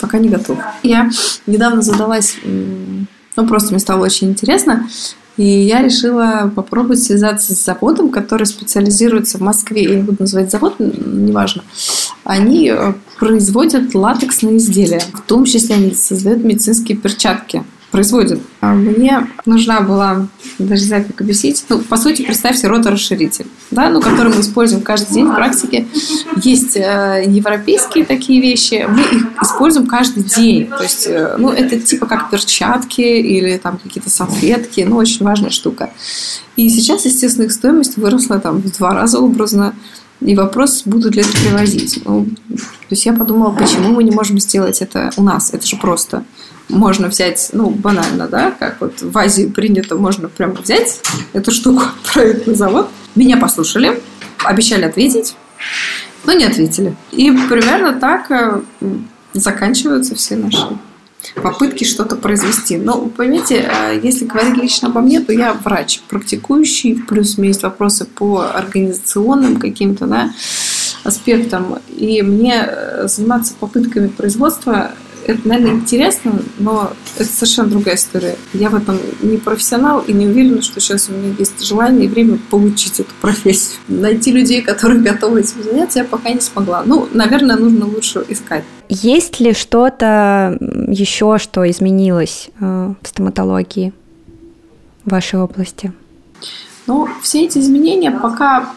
[0.00, 0.58] пока не готов.
[0.82, 1.10] Я
[1.46, 4.88] недавно задалась, ну просто мне стало очень интересно,
[5.36, 9.84] и я решила попробовать связаться с заводом, который специализируется в Москве.
[9.84, 11.62] Я не буду называть завод, неважно.
[12.24, 15.00] Они э, производят латексные изделия.
[15.14, 18.40] В том числе они создают медицинские перчатки производят.
[18.60, 23.88] А мне нужна была, даже не знаю, как объяснить, ну, по сути, представьте роторасширитель, да,
[23.88, 25.86] ну, который мы используем каждый день в практике.
[26.42, 30.68] Есть э, европейские такие вещи, мы их используем каждый день.
[30.68, 35.50] То есть, э, ну, это типа как перчатки или там какие-то салфетки, ну, очень важная
[35.50, 35.90] штука.
[36.56, 39.74] И сейчас, естественно, их стоимость выросла там в два раза образно.
[40.20, 42.00] И вопрос, будут ли это привозить.
[42.04, 42.26] Ну,
[42.88, 45.52] то есть я подумала, почему мы не можем сделать это у нас?
[45.52, 46.24] Это же просто
[46.68, 51.00] можно взять, ну, банально, да, как вот в Азии принято, можно прямо взять
[51.34, 52.88] эту штуку, отправить на завод.
[53.14, 54.00] Меня послушали,
[54.42, 55.36] обещали ответить,
[56.24, 56.96] но не ответили.
[57.12, 58.60] И примерно так э,
[59.34, 60.66] заканчиваются все наши
[61.34, 62.76] попытки что-то произвести.
[62.76, 67.48] Но, поймите, э, если говорить лично обо мне, то я врач, практикующий, плюс у меня
[67.48, 70.30] есть вопросы по организационным каким-то да,
[71.04, 71.78] аспектам.
[71.96, 74.92] И мне э, заниматься попытками производства
[75.28, 78.36] это, наверное, интересно, но это совершенно другая история.
[78.54, 82.08] Я в этом не профессионал и не уверена, что сейчас у меня есть желание и
[82.08, 83.78] время получить эту профессию.
[83.88, 86.82] Найти людей, которые готовы этим заняться, я пока не смогла.
[86.86, 88.64] Ну, наверное, нужно лучше искать.
[88.88, 90.56] Есть ли что-то
[90.88, 93.92] еще, что изменилось э, в стоматологии
[95.04, 95.92] в вашей области?
[96.86, 98.70] Ну, все эти изменения пока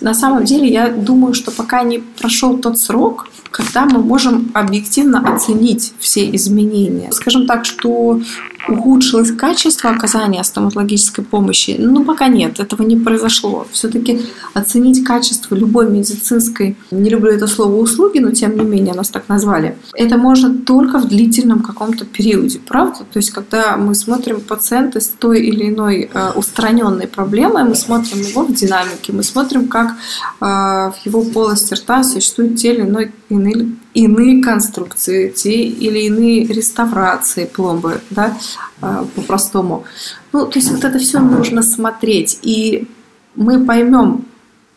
[0.00, 5.20] на самом деле я думаю, что пока не прошел тот срок, когда мы можем объективно
[5.34, 7.12] оценить все изменения.
[7.12, 8.20] Скажем так, что
[8.68, 11.76] ухудшилось качество оказания стоматологической помощи?
[11.78, 13.66] Ну, пока нет, этого не произошло.
[13.72, 14.22] Все-таки
[14.54, 19.28] оценить качество любой медицинской, не люблю это слово услуги, но тем не менее нас так
[19.28, 23.00] назвали, это можно только в длительном каком-то периоде, правда?
[23.12, 28.20] То есть, когда мы смотрим пациента с той или иной э, устраненной проблемой, мы смотрим
[28.20, 29.92] его в динамике, мы смотрим, как
[30.40, 33.12] э, в его полости рта существуют те или иные,
[33.46, 38.36] иные иные конструкции, те или иные реставрации пломбы, да,
[38.80, 39.84] а, по-простому.
[40.32, 42.88] Ну, то есть вот это все нужно смотреть, и
[43.34, 44.24] мы поймем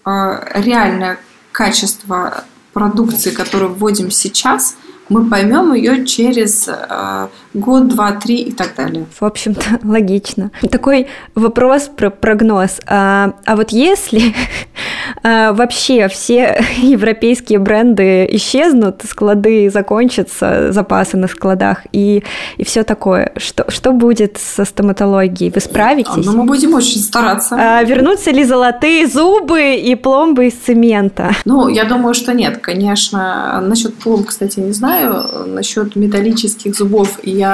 [0.04, 1.20] а, реальное
[1.52, 4.76] качество продукции, которую вводим сейчас–
[5.10, 9.06] мы поймем ее через э, год, два, три и так далее.
[9.20, 10.52] В общем-то, логично.
[10.72, 12.80] Такой вопрос про прогноз.
[12.88, 14.34] А, а вот если
[15.24, 22.24] а, вообще все европейские бренды исчезнут, склады закончатся, запасы на складах и,
[22.58, 25.52] и все такое, что, что будет со стоматологией?
[25.54, 26.28] Вы справитесь?
[26.28, 27.56] А, ну, мы будем очень стараться.
[27.58, 31.32] А, вернутся ли золотые зубы и пломбы из цемента?
[31.46, 33.62] Ну, я думаю, что нет, конечно.
[33.62, 35.26] Насчет пломб, кстати, не знаю знаю.
[35.48, 37.45] Насчет металлических зубов я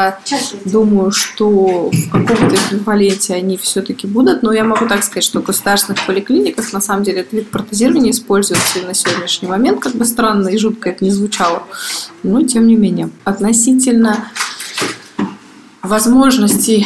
[0.65, 4.43] думаю, что в каком-то эквиваленте они все-таки будут.
[4.43, 8.11] Но я могу так сказать, что в государственных поликлиниках на самом деле этот вид протезирования
[8.11, 11.63] используется и на сегодняшний момент, как бы странно и жутко это не звучало.
[12.23, 13.09] Но тем не менее.
[13.23, 14.27] Относительно
[15.81, 16.85] возможностей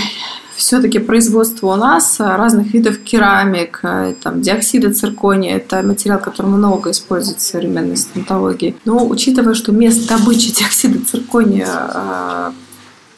[0.56, 6.92] все-таки производство у нас разных видов керамик, э, там, диоксида циркония, это материал, который много
[6.92, 8.76] используется в современной стоматологии.
[8.86, 12.52] Но учитывая, что мест добычи диоксида циркония э,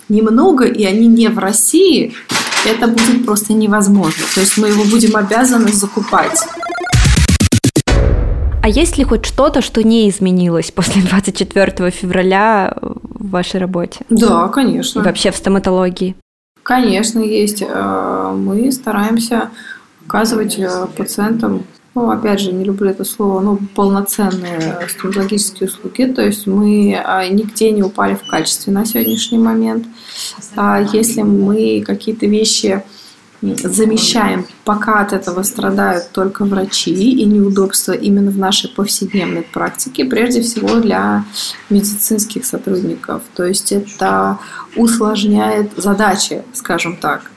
[0.09, 2.13] немного, и они не в России,
[2.65, 4.23] это будет просто невозможно.
[4.33, 6.39] То есть мы его будем обязаны закупать.
[8.63, 14.01] А есть ли хоть что-то, что не изменилось после 24 февраля в вашей работе?
[14.09, 15.03] Да, конечно.
[15.03, 16.15] вообще в стоматологии?
[16.63, 17.63] Конечно, есть.
[17.65, 19.51] Э, мы стараемся
[20.05, 21.63] оказывать э, пациентам,
[21.97, 26.05] ну, опять же, не люблю это слово, но полноценные стоматологические услуги.
[26.05, 29.87] То есть мы э, нигде не упали в качестве на сегодняшний момент.
[30.55, 32.83] А если мы какие-то вещи
[33.41, 40.43] замещаем, пока от этого страдают только врачи и неудобства именно в нашей повседневной практике, прежде
[40.43, 41.25] всего для
[41.71, 43.23] медицинских сотрудников.
[43.35, 44.37] То есть это
[44.75, 47.31] усложняет задачи, скажем так.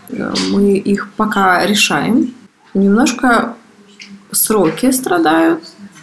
[0.50, 2.34] Мы их пока решаем.
[2.74, 3.56] Немножко
[4.32, 5.62] сроки страдают,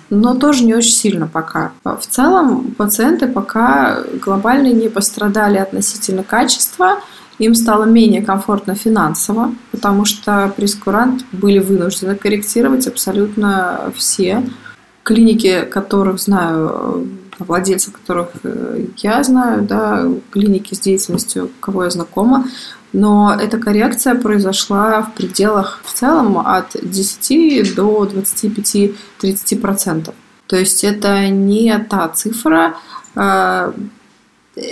[0.09, 1.71] но тоже не очень сильно пока.
[1.83, 6.99] В целом пациенты пока глобально не пострадали относительно качества–
[7.39, 14.43] им стало менее комфортно финансово, потому что прескурант были вынуждены корректировать абсолютно все
[15.03, 17.07] клиники, которых знаю,
[17.39, 22.47] владельцев которых э, я знаю, да, клиники с деятельностью, кого я знакома,
[22.93, 30.13] но эта коррекция произошла в пределах в целом от 10 до 25-30%.
[30.47, 32.75] То есть это не та цифра,
[33.15, 33.73] а,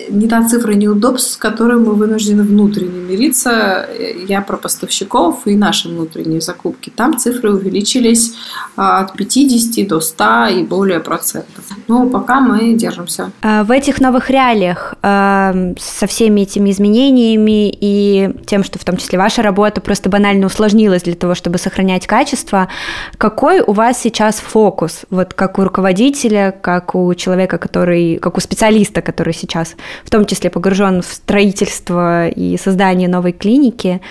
[0.09, 3.87] не та цифра неудобств, с которой мы вынуждены внутренне мириться.
[4.27, 6.91] Я про поставщиков и наши внутренние закупки.
[6.95, 8.33] Там цифры увеличились
[8.75, 11.65] а, от 50 до 100 и более процентов.
[11.87, 13.31] Но пока мы держимся.
[13.41, 18.97] А в этих новых реалиях а, со всеми этими изменениями и тем, что в том
[18.97, 22.69] числе ваша работа просто банально усложнилась для того, чтобы сохранять качество,
[23.17, 25.01] какой у вас сейчас фокус?
[25.09, 30.25] Вот как у руководителя, как у человека, который, как у специалиста, который сейчас в том
[30.25, 34.01] числе погружен в строительство и создание новой клиники.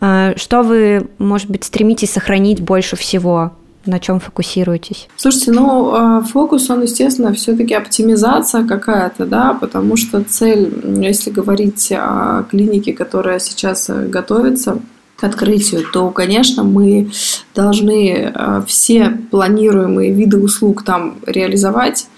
[0.00, 3.52] Э, что вы, может быть, стремитесь сохранить больше всего?
[3.84, 5.08] На чем фокусируетесь?
[5.16, 11.90] Слушайте, ну, э, фокус, он, естественно, все-таки оптимизация какая-то, да, потому что цель, если говорить
[11.90, 14.78] о клинике, которая сейчас готовится,
[15.22, 17.12] к открытию, то, конечно, мы
[17.54, 22.08] должны э, все планируемые виды услуг там реализовать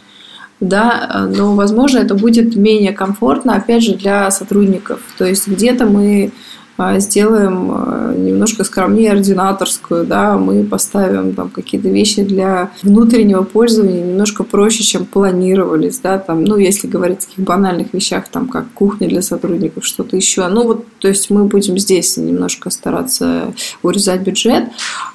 [0.61, 5.01] да, но, возможно, это будет менее комфортно, опять же, для сотрудников.
[5.19, 6.33] То есть где-то мы
[6.77, 14.05] а, сделаем а, немножко скромнее ординаторскую, да, мы поставим там какие-то вещи для внутреннего пользования
[14.05, 18.67] немножко проще, чем планировались, да, там, ну, если говорить о таких банальных вещах, там, как
[18.75, 20.49] кухня для сотрудников, что-то еще.
[20.49, 24.65] Ну, вот, то есть мы будем здесь немножко стараться урезать бюджет.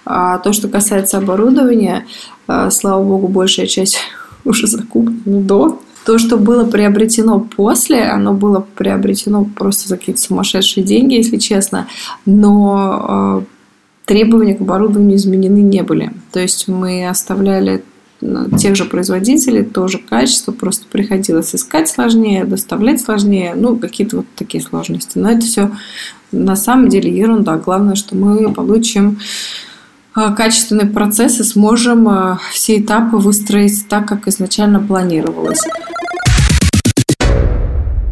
[0.05, 2.05] А то, что касается оборудования,
[2.69, 3.99] слава богу, большая часть
[4.45, 10.83] уже закуплена до то, что было приобретено после, оно было приобретено просто за какие-то сумасшедшие
[10.83, 11.87] деньги, если честно,
[12.25, 13.45] но э,
[14.05, 16.11] требования к оборудованию изменены не были.
[16.31, 17.83] То есть мы оставляли
[18.21, 24.25] э, тех же производителей, тоже качество, просто приходилось искать сложнее, доставлять сложнее, ну, какие-то вот
[24.35, 25.17] такие сложности.
[25.19, 25.71] Но это все
[26.31, 27.57] на самом деле ерунда.
[27.57, 29.19] Главное, что мы получим
[30.35, 35.61] качественный процесс и сможем все этапы выстроить так, как изначально планировалось.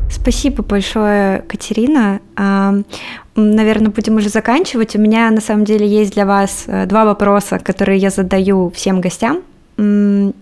[0.10, 2.20] Спасибо большое, Катерина.
[3.36, 4.95] Наверное, будем уже заканчивать.
[4.95, 8.99] У меня на самом деле есть для вас э, два вопроса, которые я задаю всем
[8.99, 9.43] гостям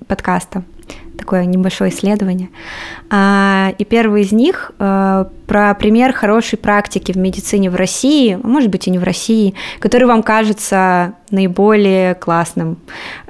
[0.07, 0.63] подкаста
[1.17, 2.49] такое небольшое исследование.
[3.09, 8.47] А, и первый из них э, про пример хорошей практики в медицине в России, а
[8.47, 12.77] может быть и не в России, который вам кажется наиболее классным.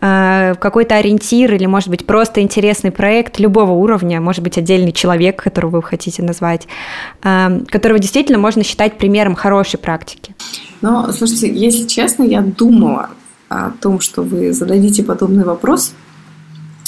[0.02, 5.42] Э, какой-то ориентир или, может быть, просто интересный проект любого уровня, может быть, отдельный человек,
[5.42, 6.68] которого вы хотите назвать,
[7.24, 10.36] э, которого действительно можно считать примером хорошей практики.
[10.82, 13.10] Но, слушайте, если честно, я думала
[13.50, 15.94] о том, что вы зададите подобный вопрос–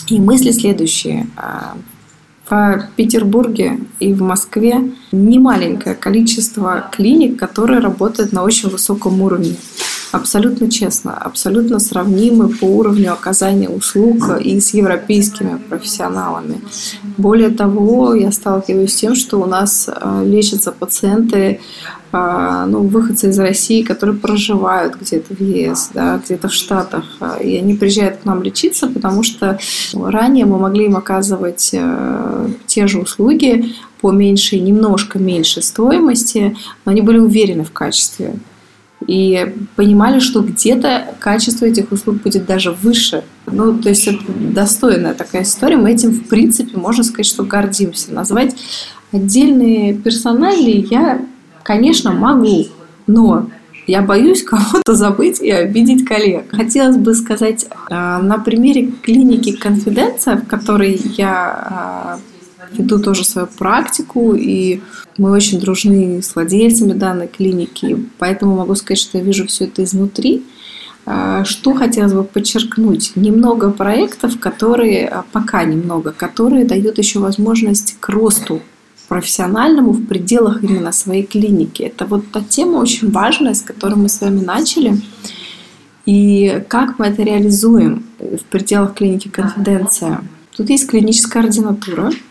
[0.09, 1.27] и мысли следующие.
[1.35, 1.77] А,
[2.49, 9.55] в Петербурге и в Москве немаленькое количество клиник, которые работают на очень высоком уровне.
[10.17, 16.59] Абсолютно честно, абсолютно сравнимы по уровню оказания услуг и с европейскими профессионалами.
[17.17, 21.59] Более того, я сталкиваюсь с тем, что у нас а, лечатся пациенты
[22.11, 27.03] а, ну, выходцы из России, которые проживают где-то в ЕС, да, где-то в Штатах,
[27.43, 29.59] и они приезжают к нам лечиться, потому что
[29.93, 36.91] ранее мы могли им оказывать э, те же услуги по меньшей, немножко меньшей стоимости, но
[36.91, 38.33] они были уверены в качестве
[39.05, 43.23] и понимали, что где-то качество этих услуг будет даже выше.
[43.45, 45.77] Ну, то есть это достойная такая история.
[45.77, 48.13] Мы этим, в принципе, можно сказать, что гордимся.
[48.13, 48.55] Назвать
[49.11, 51.21] отдельные персонали я
[51.67, 52.65] Конечно, могу,
[53.07, 53.49] но
[53.87, 56.45] я боюсь кого-то забыть и обидеть коллег.
[56.49, 62.19] Хотелось бы сказать а, на примере клиники «Конфиденция», в которой я а,
[62.71, 64.81] веду тоже свою практику, и
[65.17, 69.83] мы очень дружны с владельцами данной клиники, поэтому могу сказать, что я вижу все это
[69.83, 70.43] изнутри.
[71.05, 73.13] А, что хотелось бы подчеркнуть?
[73.15, 78.61] Немного проектов, которые, пока немного, которые дают еще возможность к росту
[79.07, 81.83] профессиональному в пределах именно своей клиники.
[81.83, 85.01] Это вот та тема очень важная, с которой мы с вами начали.
[86.05, 90.21] И как мы это реализуем в пределах клиники «Конфиденция»?
[90.55, 92.26] Тут есть клиническая ординатура, а,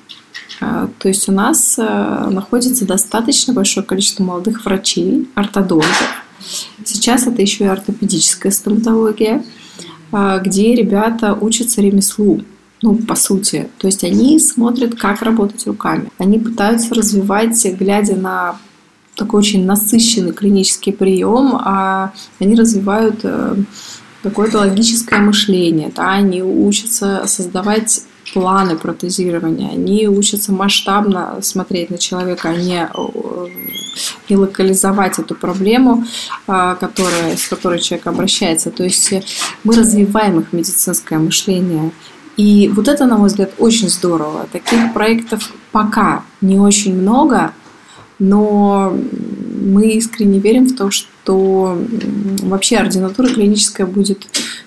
[0.61, 6.25] то есть у нас а, находится достаточно большое количество молодых врачей, ортодонтов.
[6.85, 9.45] Сейчас это еще и ортопедическая стоматология,
[10.13, 12.43] а, где ребята учатся ремеслу
[12.83, 13.69] ну, по сути.
[13.79, 16.11] То есть они смотрят, как работать руками.
[16.19, 18.59] Они пытаются развивать, глядя на
[19.15, 23.57] такой очень насыщенный клинический прием, а они развивают э,
[24.23, 28.03] какое-то логическое мышление, да, они учатся создавать
[28.37, 33.47] планы протезирования, они учатся масштабно смотреть на человека, а не, э,
[34.28, 36.05] не локализовать эту проблему,
[36.47, 38.70] э, которая, с которой человек обращается.
[38.70, 39.14] То есть
[39.64, 41.93] мы развиваем их медицинское мышление.
[42.37, 44.47] И вот это, на мой взгляд, очень здорово.
[44.53, 47.53] Таких проектов пока не очень много,
[48.18, 48.95] но
[49.62, 54.27] мы искренне верим в то, что вообще ординатура клиническая будет,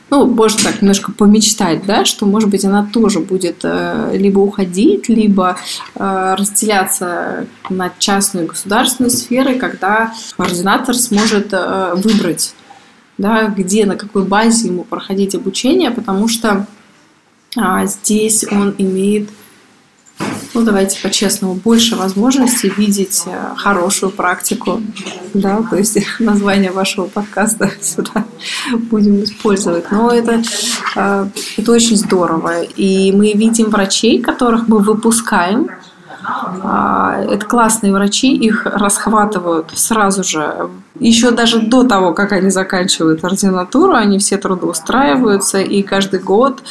[0.10, 5.08] ну, можно так немножко помечтать, да, что, может быть, она тоже будет э, либо уходить,
[5.10, 5.58] либо
[5.96, 12.54] э, разделяться на частную и государственную сферы, когда ординатор сможет э, выбрать,
[13.18, 16.68] да, где, на какой базе ему проходить обучение, потому что
[17.56, 19.30] а здесь он имеет,
[20.54, 23.24] ну давайте по-честному, больше возможностей видеть
[23.56, 24.82] хорошую практику.
[25.34, 28.26] Да, то есть название вашего подкаста сюда
[28.90, 29.92] будем использовать.
[29.92, 30.42] Но это,
[30.96, 31.28] э,
[31.58, 32.64] это очень здорово.
[32.64, 35.74] И мы видим врачей, которых мы выпускаем а,
[37.30, 40.70] это классные врачи, их расхватывают сразу же.
[41.00, 46.62] Еще даже до того, как они заканчивают ординатуру, они все трудоустраиваются, и каждый год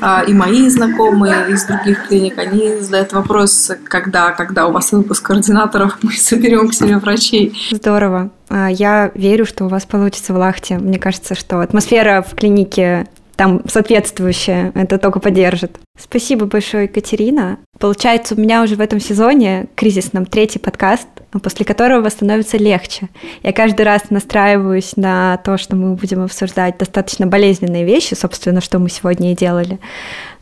[0.00, 5.26] а, и мои знакомые из других клиник, они задают вопрос, когда, когда у вас выпуск
[5.26, 7.54] координаторов, мы соберем к себе врачей.
[7.70, 8.30] Здорово.
[8.48, 10.78] А, я верю, что у вас получится в Лахте.
[10.78, 13.06] Мне кажется, что атмосфера в клинике
[13.36, 15.78] там соответствующая, это только поддержит.
[15.98, 17.58] Спасибо большое, Екатерина.
[17.78, 21.08] Получается, у меня уже в этом сезоне кризисном третий подкаст,
[21.42, 23.08] после которого становится легче.
[23.42, 28.78] Я каждый раз настраиваюсь на то, что мы будем обсуждать достаточно болезненные вещи, собственно, что
[28.78, 29.78] мы сегодня и делали.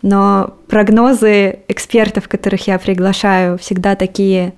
[0.03, 4.55] Но прогнозы экспертов, которых я приглашаю, всегда такие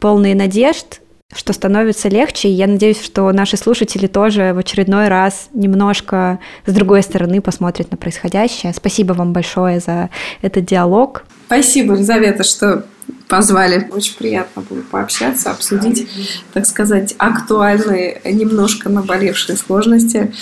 [0.00, 1.01] полные надежд,
[1.34, 2.48] что становится легче.
[2.48, 7.90] И я надеюсь, что наши слушатели тоже в очередной раз немножко с другой стороны посмотрят
[7.90, 8.72] на происходящее.
[8.74, 10.10] Спасибо вам большое за
[10.42, 11.24] этот диалог.
[11.46, 12.84] Спасибо, Елизавета, что
[13.28, 13.88] позвали.
[13.92, 16.06] Очень приятно было пообщаться, обсудить,
[16.52, 20.32] так сказать, актуальные, немножко наболевшие сложности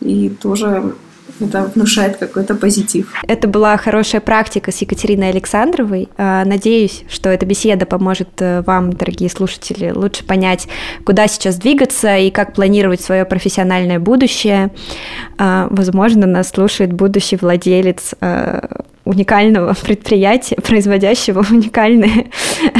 [0.00, 0.94] и тоже
[1.40, 3.12] это внушает какой-то позитив.
[3.26, 6.08] Это была хорошая практика с Екатериной Александровой.
[6.16, 10.68] А, надеюсь, что эта беседа поможет э, вам, дорогие слушатели, лучше понять,
[11.04, 14.70] куда сейчас двигаться и как планировать свое профессиональное будущее.
[15.38, 18.60] А, возможно, нас слушает будущий владелец э,
[19.04, 22.30] уникального предприятия, производящего уникальные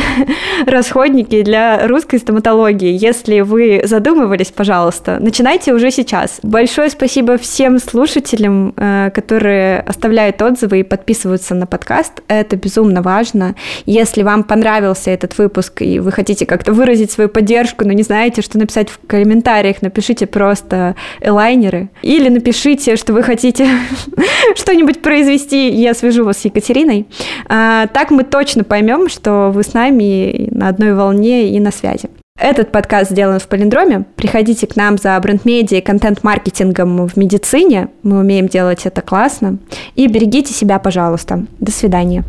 [0.66, 2.96] расходники для русской стоматологии.
[2.98, 6.40] Если вы задумывались, пожалуйста, начинайте уже сейчас.
[6.42, 12.22] Большое спасибо всем слушателям, э, которые оставляют отзывы и подписываются на подкаст.
[12.28, 13.54] Это безумно важно.
[13.86, 18.42] Если вам понравился этот выпуск и вы хотите как-то выразить свою поддержку, но не знаете,
[18.42, 23.68] что написать в комментариях, напишите просто элайнеры или напишите, что вы хотите
[24.54, 27.06] что-нибудь произвести, я свяжу вас с Екатериной.
[27.48, 32.10] А, так мы точно поймем, что вы с нами на одной волне и на связи.
[32.38, 34.06] Этот подкаст сделан в Полиндроме.
[34.16, 37.88] Приходите к нам за бренд-медиа и контент-маркетингом в медицине.
[38.02, 39.58] Мы умеем делать это классно.
[39.94, 41.44] И берегите себя, пожалуйста.
[41.60, 42.24] До свидания.